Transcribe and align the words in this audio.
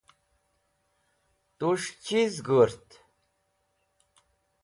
Tus̃h 1.57 1.91
chiz 2.03 2.33
g̃hũrt? 2.45 2.89